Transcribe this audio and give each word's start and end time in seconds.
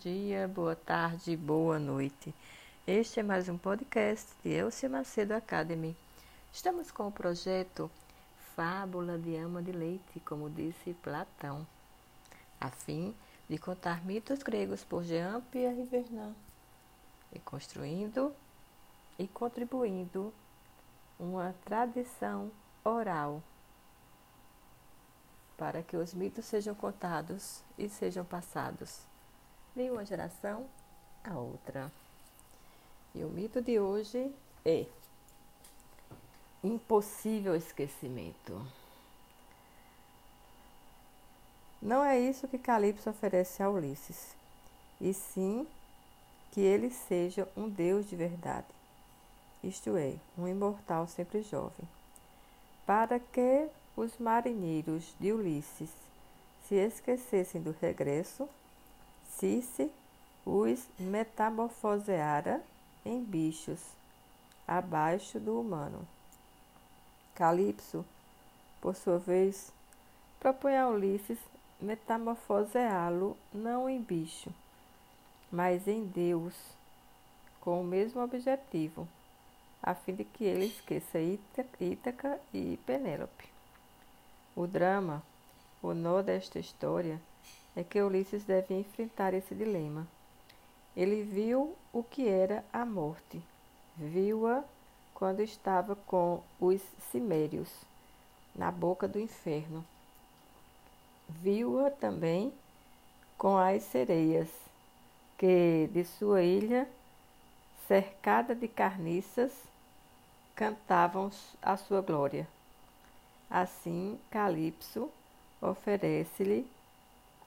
dia, 0.00 0.48
boa 0.48 0.74
tarde, 0.74 1.36
boa 1.36 1.78
noite. 1.78 2.34
Este 2.86 3.20
é 3.20 3.22
mais 3.22 3.50
um 3.50 3.58
podcast 3.58 4.32
de 4.42 4.48
Elcia 4.48 4.88
Macedo 4.88 5.34
Academy. 5.34 5.94
Estamos 6.50 6.90
com 6.90 7.08
o 7.08 7.12
projeto 7.12 7.90
Fábula 8.56 9.18
de 9.18 9.36
Ama 9.36 9.62
de 9.62 9.72
Leite, 9.72 10.18
como 10.20 10.48
disse 10.48 10.94
Platão, 11.02 11.66
a 12.58 12.70
fim 12.70 13.14
de 13.46 13.58
contar 13.58 14.02
mitos 14.02 14.42
gregos 14.42 14.82
por 14.82 15.04
Jean 15.04 15.42
Pierre 15.52 15.84
Vernant 15.84 16.34
e 17.30 17.38
construindo 17.38 18.34
e 19.18 19.28
contribuindo 19.28 20.32
uma 21.18 21.54
tradição 21.66 22.50
oral 22.82 23.42
para 25.58 25.82
que 25.82 25.94
os 25.94 26.14
mitos 26.14 26.46
sejam 26.46 26.74
contados 26.74 27.62
e 27.76 27.86
sejam 27.86 28.24
passados 28.24 29.10
de 29.74 29.90
uma 29.90 30.04
geração 30.04 30.66
a 31.24 31.36
outra. 31.38 31.90
E 33.14 33.24
o 33.24 33.28
mito 33.28 33.60
de 33.60 33.78
hoje 33.78 34.32
é 34.64 34.86
impossível 36.62 37.54
esquecimento. 37.56 38.64
Não 41.80 42.04
é 42.04 42.18
isso 42.18 42.46
que 42.46 42.58
Calipso 42.58 43.08
oferece 43.08 43.62
a 43.62 43.70
Ulisses, 43.70 44.36
e 45.00 45.14
sim 45.14 45.66
que 46.52 46.60
ele 46.60 46.90
seja 46.90 47.48
um 47.56 47.68
Deus 47.68 48.08
de 48.08 48.16
verdade, 48.16 48.66
isto 49.64 49.96
é, 49.96 50.14
um 50.36 50.46
imortal 50.46 51.06
sempre 51.06 51.42
jovem, 51.42 51.88
para 52.84 53.18
que 53.18 53.68
os 53.96 54.18
marinheiros 54.18 55.14
de 55.18 55.32
Ulisses 55.32 55.90
se 56.66 56.74
esquecessem 56.74 57.62
do 57.62 57.74
regresso, 57.80 58.48
Circe 59.40 59.90
os 60.44 60.86
metamorfoseara 60.98 62.62
em 63.06 63.24
bichos, 63.24 63.80
abaixo 64.68 65.40
do 65.40 65.58
humano. 65.58 66.06
Calipso, 67.34 68.04
por 68.82 68.94
sua 68.94 69.18
vez, 69.18 69.72
propõe 70.38 70.76
a 70.76 70.86
Ulisses 70.86 71.38
metamorfoseá-lo 71.80 73.34
não 73.50 73.88
em 73.88 73.98
bicho, 73.98 74.52
mas 75.50 75.88
em 75.88 76.04
Deus, 76.04 76.54
com 77.62 77.80
o 77.80 77.84
mesmo 77.84 78.22
objetivo, 78.22 79.08
a 79.82 79.94
fim 79.94 80.16
de 80.16 80.24
que 80.24 80.44
ele 80.44 80.66
esqueça 80.66 81.18
Ítaca 81.18 82.38
e 82.52 82.78
Penélope. 82.84 83.48
O 84.54 84.66
drama, 84.66 85.22
o 85.82 85.94
nó 85.94 86.20
desta 86.20 86.58
história, 86.58 87.18
é 87.76 87.84
que 87.84 88.00
Ulisses 88.00 88.44
deve 88.44 88.74
enfrentar 88.74 89.34
esse 89.34 89.54
dilema. 89.54 90.06
Ele 90.96 91.22
viu 91.22 91.76
o 91.92 92.02
que 92.02 92.28
era 92.28 92.64
a 92.72 92.84
morte. 92.84 93.40
Viu-a 93.96 94.64
quando 95.14 95.40
estava 95.40 95.94
com 95.94 96.42
os 96.58 96.80
cimérios, 97.10 97.68
na 98.54 98.70
boca 98.70 99.06
do 99.06 99.20
inferno. 99.20 99.84
Viu-a 101.28 101.90
também 101.90 102.52
com 103.38 103.56
as 103.56 103.82
sereias, 103.84 104.48
que 105.38 105.88
de 105.92 106.04
sua 106.04 106.42
ilha, 106.42 106.88
cercada 107.86 108.54
de 108.54 108.66
carniças, 108.66 109.52
cantavam 110.54 111.30
a 111.62 111.76
sua 111.76 112.00
glória. 112.00 112.46
Assim, 113.48 114.18
Calipso 114.30 115.10
oferece-lhe 115.60 116.66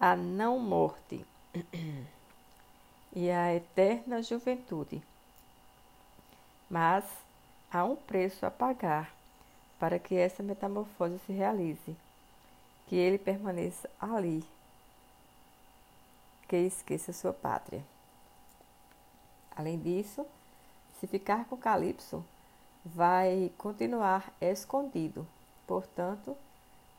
a 0.03 0.17
não 0.17 0.59
morte 0.59 1.25
e 3.15 3.31
a 3.31 3.55
eterna 3.55 4.21
juventude. 4.21 5.01
Mas 6.69 7.05
há 7.71 7.85
um 7.85 7.95
preço 7.95 8.45
a 8.45 8.51
pagar 8.51 9.15
para 9.79 9.97
que 9.97 10.13
essa 10.13 10.43
metamorfose 10.43 11.19
se 11.19 11.31
realize, 11.31 11.95
que 12.87 12.97
ele 12.97 13.17
permaneça 13.17 13.89
ali, 13.97 14.43
que 16.49 16.57
esqueça 16.57 17.13
sua 17.13 17.31
pátria. 17.31 17.81
Além 19.55 19.79
disso, 19.79 20.25
se 20.99 21.07
ficar 21.07 21.45
com 21.45 21.55
Calipso, 21.55 22.21
vai 22.83 23.53
continuar 23.57 24.33
escondido 24.41 25.25
Portanto, 25.65 26.35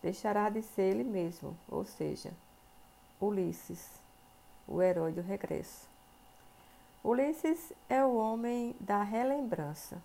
deixará 0.03 0.49
de 0.49 0.63
ser 0.63 0.95
ele 0.95 1.05
mesmo, 1.05 1.55
ou 1.69 1.85
seja, 1.85 2.33
Ulisses, 3.21 3.89
o 4.67 4.83
herói 4.83 5.13
do 5.13 5.23
regresso. 5.23 5.89
Ulisses 7.03 7.73
é 7.89 8.03
o 8.05 8.17
homem 8.17 8.75
da 8.81 9.03
relembrança, 9.03 10.01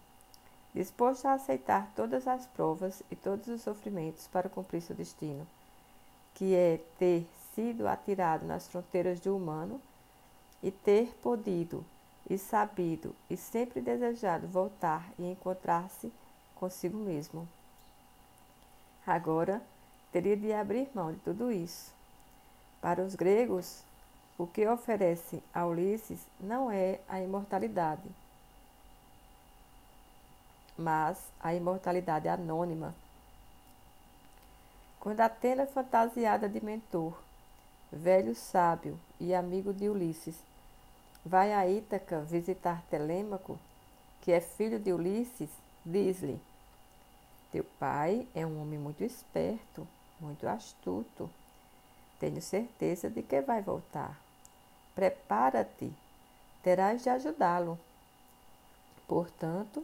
disposto 0.74 1.25
a 1.25 1.34
aceitar 1.34 1.92
todas 1.96 2.28
as 2.28 2.46
provas 2.46 3.02
e 3.09 3.16
todos 3.16 3.47
os 3.47 3.62
sofrimentos 3.62 4.28
para 4.28 4.50
cumprir 4.50 4.81
seu 4.81 4.96
destino, 4.96 5.47
que 6.36 6.53
é 6.53 6.80
ter 6.97 7.28
sido 7.56 7.88
atirado 7.88 8.46
nas 8.46 8.68
fronteiras 8.68 9.20
do 9.20 9.36
humano 9.36 9.81
e 10.62 10.72
ter 10.72 11.16
podido 11.24 11.84
e 12.30 12.38
sabido 12.38 13.16
e 13.30 13.36
sempre 13.36 13.81
desejado 13.81 14.47
voltar 14.47 15.09
e 15.18 15.31
encontrar-se 15.31 16.12
consigo 16.56 16.97
mesmo. 16.97 17.47
Agora 19.08 19.62
teria 20.12 20.38
de 20.38 20.53
abrir 20.53 20.90
mão 20.94 21.12
de 21.12 21.20
tudo 21.20 21.52
isso. 21.52 21.98
Para 22.81 23.03
os 23.03 23.16
gregos, 23.16 23.84
o 24.38 24.47
que 24.47 24.66
oferece 24.67 25.44
a 25.53 25.66
Ulisses 25.66 26.19
não 26.40 26.72
é 26.72 27.00
a 27.07 27.22
imortalidade, 27.22 28.09
mas 30.78 31.17
a 31.40 31.53
imortalidade 31.53 32.28
anônima. 32.28 32.95
Quando 35.00 35.19
Atena, 35.22 35.66
fantasiada 35.66 36.47
de 36.47 36.63
mentor, 36.63 37.17
velho 37.91 38.34
sábio 38.35 39.00
e 39.19 39.34
amigo 39.34 39.73
de 39.73 39.90
Ulisses, 39.90 40.35
vai 41.25 41.53
a 41.53 41.67
Ítaca 41.67 42.22
visitar 42.22 42.81
Telêmaco, 42.90 43.59
que 44.22 44.31
é 44.31 44.40
filho 44.40 44.79
de 44.79 44.94
Ulisses, 44.94 45.50
diz-lhe: 45.85 46.40
teu 47.51 47.63
pai 47.79 48.28
é 48.35 48.46
um 48.46 48.61
homem 48.61 48.78
muito 48.78 49.03
esperto, 49.03 49.88
muito 50.19 50.47
astuto. 50.47 51.28
Tenho 52.19 52.41
certeza 52.41 53.09
de 53.09 53.24
que 53.24 53.41
vai 53.41 53.62
voltar. 53.62 54.19
Prepara-te, 54.94 55.91
terás 56.62 57.03
de 57.03 57.09
ajudá-lo. 57.09 57.80
Portanto, 59.07 59.84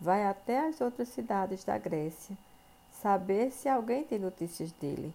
vai 0.00 0.24
até 0.24 0.68
as 0.68 0.80
outras 0.80 1.08
cidades 1.08 1.64
da 1.64 1.78
Grécia, 1.78 2.36
saber 3.00 3.50
se 3.50 3.68
alguém 3.68 4.04
tem 4.04 4.18
notícias 4.18 4.70
dele. 4.72 5.12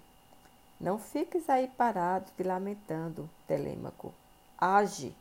Não 0.79 0.97
fiques 0.97 1.49
aí 1.49 1.67
parado 1.67 2.31
te 2.35 2.43
lamentando, 2.43 3.29
Telêmaco. 3.47 4.13
Age! 4.57 5.15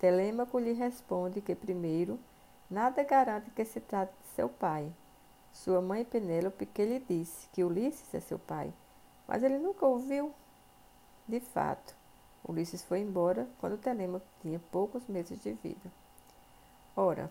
Telêmaco 0.00 0.58
lhe 0.58 0.72
responde 0.72 1.40
que, 1.40 1.54
primeiro, 1.54 2.18
nada 2.70 3.02
garante 3.04 3.50
que 3.50 3.64
se 3.64 3.80
trate 3.80 4.12
de 4.12 4.34
seu 4.34 4.48
pai 4.48 4.92
sua 5.52 5.80
mãe 5.80 6.04
Penélope 6.04 6.64
que 6.66 6.84
lhe 6.84 6.98
disse 6.98 7.46
que 7.52 7.62
Ulisses 7.62 8.14
é 8.14 8.20
seu 8.20 8.38
pai, 8.38 8.72
mas 9.26 9.42
ele 9.42 9.58
nunca 9.58 9.86
ouviu. 9.86 10.32
De 11.26 11.40
fato, 11.40 11.94
Ulisses 12.46 12.82
foi 12.82 13.00
embora 13.00 13.48
quando 13.58 13.78
Telêmaco 13.78 14.26
tinha 14.40 14.60
poucos 14.70 15.06
meses 15.06 15.40
de 15.40 15.52
vida. 15.52 15.90
Ora, 16.96 17.30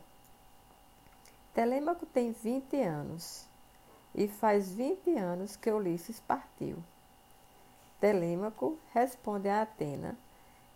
Telêmaco 1.53 2.05
tem 2.05 2.31
20 2.31 2.81
anos 2.81 3.45
e 4.15 4.27
faz 4.27 4.71
20 4.71 5.11
anos 5.17 5.55
que 5.55 5.69
Ulisses 5.69 6.19
partiu. 6.19 6.77
Telêmaco 7.99 8.79
responde 8.93 9.47
a 9.49 9.61
Atena 9.61 10.17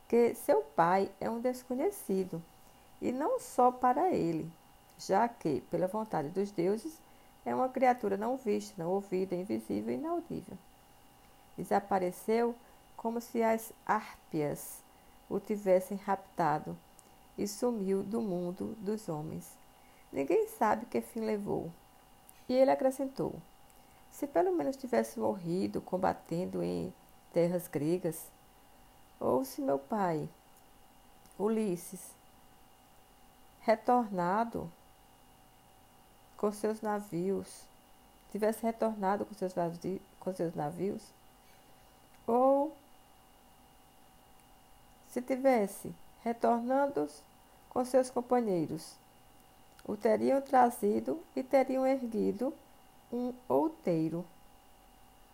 que 0.07 0.35
seu 0.35 0.61
pai 0.61 1.09
é 1.19 1.29
um 1.29 1.39
desconhecido, 1.39 2.41
e 3.01 3.11
não 3.11 3.39
só 3.39 3.71
para 3.71 4.13
ele, 4.13 4.51
já 4.99 5.27
que, 5.27 5.61
pela 5.71 5.87
vontade 5.87 6.29
dos 6.29 6.51
deuses, 6.51 6.99
é 7.43 7.53
uma 7.53 7.69
criatura 7.69 8.15
não 8.15 8.37
vista, 8.37 8.81
não 8.81 8.91
ouvida, 8.91 9.35
invisível 9.35 9.93
e 9.93 9.97
inaudível. 9.97 10.57
Desapareceu 11.57 12.55
como 12.95 13.21
se 13.21 13.41
as 13.43 13.71
árpias 13.85 14.79
o 15.29 15.39
tivessem 15.39 15.97
raptado 15.97 16.77
e 17.37 17.47
sumiu 17.47 18.03
do 18.03 18.21
mundo 18.21 18.75
dos 18.79 19.09
homens. 19.09 19.47
Ninguém 20.11 20.47
sabe 20.47 20.85
que 20.85 21.01
fim 21.01 21.21
levou. 21.21 21.71
E 22.47 22.53
ele 22.53 22.71
acrescentou: 22.71 23.35
Se 24.11 24.27
pelo 24.27 24.51
menos 24.55 24.77
tivesse 24.77 25.19
morrido 25.19 25.81
combatendo 25.81 26.63
em 26.63 26.93
terras 27.33 27.67
gregas, 27.67 28.27
ou 29.19 29.43
se 29.43 29.61
meu 29.61 29.79
pai, 29.79 30.29
Ulisses, 31.37 32.11
retornado 33.61 34.71
com 36.37 36.51
seus 36.51 36.81
navios, 36.81 37.63
tivesse 38.31 38.63
retornado 38.63 39.25
com 39.25 39.33
seus, 39.33 39.53
com 40.19 40.33
seus 40.33 40.55
navios, 40.55 41.01
ou 42.27 42.75
se 45.09 45.21
tivesse 45.21 45.93
retornando 46.23 47.07
com 47.69 47.85
seus 47.85 48.09
companheiros, 48.09 48.95
o 49.85 49.95
teriam 49.95 50.41
trazido 50.41 51.21
e 51.35 51.43
teriam 51.43 51.85
erguido 51.85 52.53
um 53.11 53.33
outeiro 53.47 54.25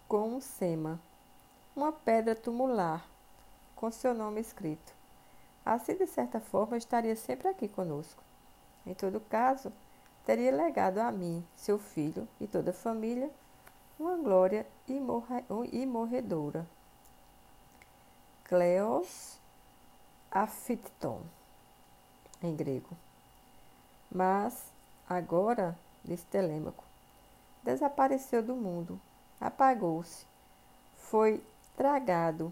com 0.07 0.35
um 0.35 0.41
sema, 0.41 0.99
uma 1.75 1.91
pedra 1.91 2.35
tumular 2.35 3.05
com 3.75 3.89
seu 3.89 4.13
nome 4.13 4.41
escrito. 4.41 4.93
Assim, 5.65 5.95
de 5.95 6.05
certa 6.05 6.39
forma, 6.39 6.77
estaria 6.77 7.15
sempre 7.15 7.47
aqui 7.47 7.67
conosco. 7.67 8.21
Em 8.85 8.93
todo 8.93 9.19
caso, 9.19 9.71
teria 10.25 10.51
legado 10.51 10.97
a 10.99 11.11
mim, 11.11 11.43
seu 11.55 11.79
filho 11.79 12.27
e 12.39 12.47
toda 12.47 12.71
a 12.71 12.73
família, 12.73 13.29
uma 13.99 14.17
glória 14.17 14.65
imorredora. 15.71 16.67
Cleos 18.51 19.39
Afitton, 20.29 21.21
em 22.43 22.53
grego. 22.53 22.97
Mas, 24.11 24.65
agora, 25.07 25.73
disse 26.03 26.25
Telêmaco, 26.25 26.83
desapareceu 27.63 28.43
do 28.43 28.53
mundo, 28.53 28.99
apagou-se, 29.39 30.25
foi 30.97 31.41
tragado 31.77 32.51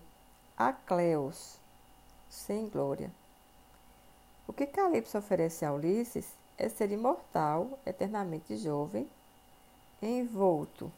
a 0.57 0.71
Cleos, 0.71 1.57
sem 2.29 2.69
glória. 2.69 3.11
O 4.47 4.53
que 4.53 4.67
Calipso 4.67 5.17
oferece 5.17 5.65
a 5.65 5.73
Ulisses 5.73 6.29
é 6.57 6.69
ser 6.69 6.93
imortal, 6.93 7.77
eternamente 7.85 8.55
jovem, 8.55 9.05
envolto 10.01 10.89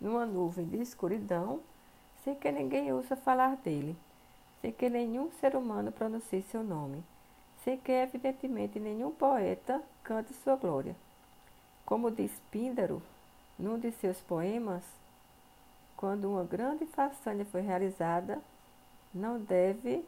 numa 0.00 0.24
nuvem 0.24 0.66
de 0.66 0.80
escuridão, 0.80 1.60
sem 2.24 2.34
que 2.34 2.50
ninguém 2.50 2.92
ouça 2.92 3.16
falar 3.16 3.56
dele, 3.56 3.96
sem 4.60 4.72
que 4.72 4.88
nenhum 4.88 5.30
ser 5.32 5.54
humano 5.54 5.92
pronuncie 5.92 6.42
seu 6.42 6.62
nome, 6.62 7.02
sem 7.64 7.76
que 7.78 7.92
evidentemente 7.92 8.78
nenhum 8.78 9.10
poeta 9.10 9.82
cante 10.02 10.32
sua 10.34 10.56
glória. 10.56 10.96
Como 11.84 12.10
diz 12.10 12.32
Píndaro, 12.50 13.02
num 13.58 13.78
de 13.78 13.92
seus 13.92 14.18
poemas, 14.20 14.82
quando 15.96 16.30
uma 16.30 16.44
grande 16.44 16.86
façanha 16.86 17.44
foi 17.44 17.60
realizada, 17.60 18.40
não 19.12 19.38
deve 19.38 20.04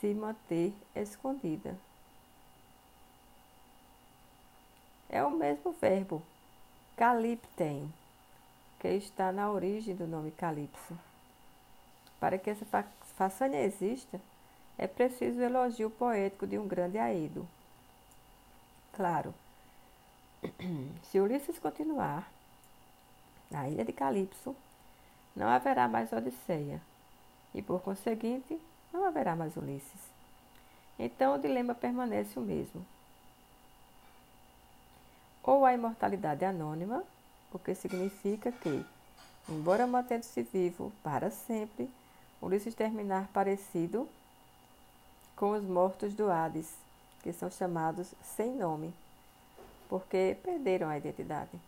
se 0.00 0.14
manter 0.14 0.72
escondida. 0.94 1.76
É 5.08 5.22
o 5.22 5.30
mesmo 5.30 5.72
verbo, 5.72 6.22
caliptem, 6.96 7.92
que 8.86 8.96
está 8.96 9.32
na 9.32 9.50
origem 9.50 9.94
do 9.94 10.06
nome 10.06 10.30
Calipso. 10.30 10.96
Para 12.20 12.38
que 12.38 12.50
essa 12.50 12.84
façanha 13.16 13.62
exista, 13.62 14.20
é 14.78 14.86
preciso 14.86 15.40
o 15.40 15.42
elogio 15.42 15.90
poético 15.90 16.46
de 16.46 16.58
um 16.58 16.68
grande 16.68 16.98
aedo. 16.98 17.46
Claro, 18.92 19.34
se 21.10 21.18
Ulisses 21.20 21.58
continuar 21.58 22.30
na 23.50 23.68
ilha 23.68 23.84
de 23.84 23.92
Calipso, 23.92 24.54
não 25.34 25.48
haverá 25.48 25.88
mais 25.88 26.12
Odisseia, 26.12 26.80
e 27.54 27.60
por 27.60 27.80
conseguinte, 27.80 28.58
não 28.92 29.04
haverá 29.04 29.34
mais 29.36 29.56
Ulisses. 29.56 30.00
Então 30.98 31.34
o 31.34 31.38
dilema 31.38 31.74
permanece 31.74 32.38
o 32.38 32.42
mesmo. 32.42 32.84
Ou 35.42 35.64
a 35.64 35.74
imortalidade 35.74 36.44
anônima, 36.44 37.04
o 37.56 37.58
que 37.58 37.74
significa 37.74 38.52
que, 38.52 38.84
embora 39.48 39.86
mantendo-se 39.86 40.42
vivo 40.42 40.92
para 41.02 41.30
sempre, 41.30 41.90
Ulisses 42.40 42.74
terminar 42.74 43.28
parecido 43.32 44.06
com 45.34 45.52
os 45.52 45.64
mortos 45.64 46.12
do 46.12 46.30
Hades, 46.30 46.70
que 47.22 47.32
são 47.32 47.50
chamados 47.50 48.12
sem 48.22 48.54
nome, 48.54 48.92
porque 49.88 50.36
perderam 50.42 50.88
a 50.88 50.98
identidade. 50.98 51.58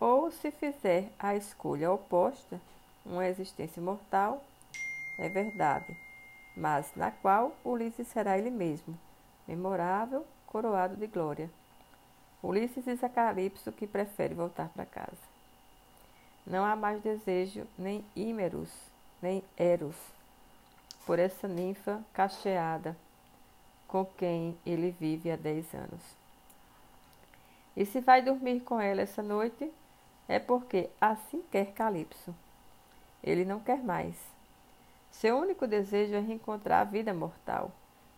Ou 0.00 0.32
se 0.32 0.50
fizer 0.50 1.10
a 1.16 1.36
escolha 1.36 1.92
oposta, 1.92 2.60
uma 3.06 3.26
existência 3.26 3.80
mortal, 3.80 4.42
é 5.16 5.28
verdade, 5.28 5.96
mas 6.56 6.90
na 6.96 7.12
qual 7.12 7.52
Ulisses 7.64 8.08
será 8.08 8.36
ele 8.36 8.50
mesmo, 8.50 8.98
memorável, 9.46 10.26
coroado 10.44 10.96
de 10.96 11.06
glória. 11.06 11.48
Ulisses 12.42 12.84
diz 12.84 13.02
a 13.02 13.10
que 13.76 13.86
prefere 13.86 14.34
voltar 14.34 14.68
para 14.68 14.86
casa. 14.86 15.28
Não 16.46 16.64
há 16.64 16.76
mais 16.76 17.02
desejo, 17.02 17.66
nem 17.76 18.04
ímeros, 18.14 18.70
nem 19.20 19.42
eros, 19.56 19.96
por 21.04 21.18
essa 21.18 21.48
ninfa 21.48 22.02
cacheada 22.12 22.96
com 23.88 24.04
quem 24.04 24.56
ele 24.64 24.90
vive 24.90 25.30
há 25.30 25.36
dez 25.36 25.74
anos. 25.74 26.00
E 27.76 27.84
se 27.84 28.00
vai 28.00 28.22
dormir 28.22 28.60
com 28.60 28.80
ela 28.80 29.02
essa 29.02 29.22
noite, 29.22 29.70
é 30.28 30.38
porque 30.38 30.90
assim 31.00 31.42
quer 31.50 31.72
Calypso. 31.72 32.34
Ele 33.22 33.44
não 33.44 33.60
quer 33.60 33.82
mais. 33.82 34.14
Seu 35.10 35.38
único 35.38 35.66
desejo 35.66 36.14
é 36.14 36.20
reencontrar 36.20 36.82
a 36.82 36.90
vida 36.90 37.12
mortal, 37.12 37.72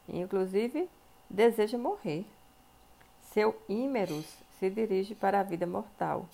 inclusive 0.09 0.89
deseja 1.29 1.79
morrer. 1.79 2.27
Seu 3.33 3.55
ímeros 3.69 4.27
se 4.59 4.69
dirige 4.69 5.15
para 5.15 5.39
a 5.39 5.45
vida 5.45 5.65
mortal. 5.65 6.27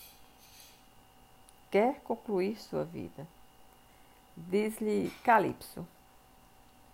Quer 1.71 2.01
concluir 2.01 2.57
sua 2.57 2.85
vida. 2.85 3.27
Diz-lhe 4.35 5.11
Calipso: 5.23 5.87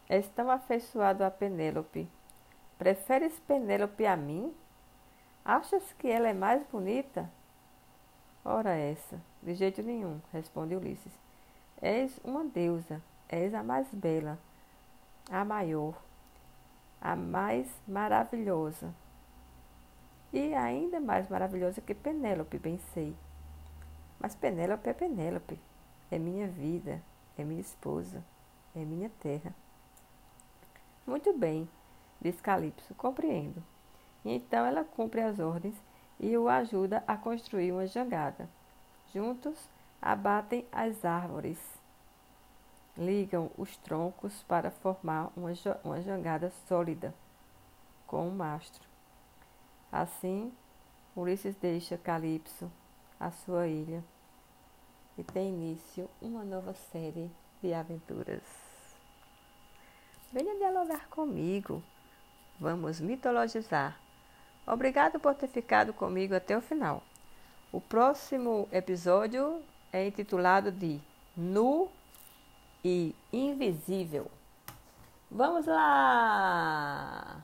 És 0.09 0.27
tão 0.29 0.51
afeiçoado 0.51 1.23
a 1.23 1.31
Penélope. 1.31 2.09
Preferes 2.77 3.39
Penélope 3.47 4.05
a 4.05 4.17
mim? 4.17 4.53
Achas 5.45 5.85
que 5.97 6.09
ela 6.09 6.29
é 6.29 6.33
mais 6.33 6.67
bonita? 6.67 7.31
Ora 8.45 8.75
essa, 8.75 9.21
de 9.41 9.55
jeito 9.55 9.85
nenhum, 9.85 10.21
responde 10.33 10.75
Ulisses. 10.75 11.13
És 11.81 12.19
uma 12.25 12.43
deusa, 12.43 13.01
és 13.29 13.55
a 13.55 13.63
mais 13.63 13.87
bela, 13.95 14.37
a 15.31 15.45
maior, 15.45 15.95
a 17.01 17.15
mais 17.15 17.69
maravilhosa 17.87 18.93
e 20.33 20.55
ainda 20.55 20.99
mais 20.99 21.29
maravilhosa 21.29 21.81
que 21.81 21.95
Penélope, 21.95 22.59
bem 22.59 22.79
sei. 22.95 23.15
Mas 24.19 24.35
Penélope 24.35 24.89
é 24.89 24.93
Penélope, 24.95 25.61
é 26.11 26.19
minha 26.19 26.49
vida, 26.49 27.03
é 27.37 27.45
minha 27.45 27.61
esposa, 27.61 28.25
é 28.75 28.85
minha 28.85 29.11
terra. 29.21 29.55
Muito 31.07 31.37
bem, 31.37 31.69
diz 32.21 32.41
Calipso, 32.41 32.95
compreendo. 32.95 33.63
E 34.25 34.33
então 34.33 34.65
ela 34.65 34.85
cumpre 34.85 35.21
as 35.21 35.39
ordens 35.39 35.77
e 36.19 36.37
o 36.37 36.49
ajuda 36.49 37.03
a 37.07 37.17
construir 37.17 37.73
uma 37.73 37.87
jangada. 37.87 38.49
Juntos 39.13 39.69
abatem 40.01 40.67
as 40.73 41.05
árvores, 41.05 41.59
ligam 42.97 43.51
os 43.59 43.77
troncos 43.79 44.43
para 44.45 44.71
formar 44.71 45.31
uma, 45.37 45.53
uma 45.85 46.01
jangada 46.01 46.51
sólida 46.67 47.13
com 48.07 48.29
um 48.29 48.31
mastro. 48.31 48.92
Assim, 49.93 50.51
Ulisses 51.15 51.55
deixa 51.57 51.99
Calipso, 51.99 52.73
a 53.21 53.31
sua 53.31 53.69
ilha, 53.69 54.03
e 55.19 55.23
tem 55.23 55.51
início 55.51 56.09
uma 56.23 56.43
nova 56.43 56.73
série 56.73 57.31
de 57.63 57.75
aventuras. 57.75 58.43
Venha 60.33 60.57
dialogar 60.57 61.09
comigo. 61.11 61.83
Vamos 62.59 63.01
mitologizar. 63.01 64.01
Obrigado 64.67 65.21
por 65.21 65.35
ter 65.35 65.49
ficado 65.49 65.93
comigo 65.93 66.35
até 66.35 66.57
o 66.57 66.63
final. 66.63 67.03
O 67.71 67.81
próximo 67.81 68.67
episódio 68.73 69.63
é 69.93 70.07
intitulado 70.07 70.73
de 70.73 71.01
Nu 71.37 71.91
e 72.83 73.15
Invisível. 73.31 74.31
Vamos 75.31 75.67
lá! 75.67 77.43